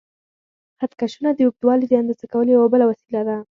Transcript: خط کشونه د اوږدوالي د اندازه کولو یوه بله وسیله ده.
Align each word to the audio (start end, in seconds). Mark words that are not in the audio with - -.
خط 0.77 0.91
کشونه 1.01 1.29
د 1.33 1.39
اوږدوالي 1.45 1.85
د 1.87 1.93
اندازه 2.01 2.25
کولو 2.31 2.49
یوه 2.57 2.67
بله 2.73 2.85
وسیله 2.91 3.21
ده. 3.27 3.37